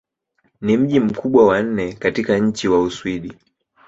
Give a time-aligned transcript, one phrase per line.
[0.61, 3.33] Ni mji mkubwa wa nne katika nchi wa Uswidi.